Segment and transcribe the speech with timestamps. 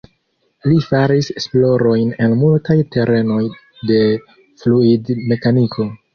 [0.69, 3.43] Li faris esplorojn en multaj terenoj
[3.93, 4.01] de
[4.65, 5.89] fluidmekaniko.